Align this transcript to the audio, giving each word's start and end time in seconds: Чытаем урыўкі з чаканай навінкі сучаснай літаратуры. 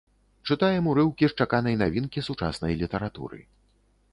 Чытаем 0.53 0.87
урыўкі 0.91 1.25
з 1.33 1.37
чаканай 1.45 1.77
навінкі 1.83 2.25
сучаснай 2.29 2.73
літаратуры. 2.81 3.39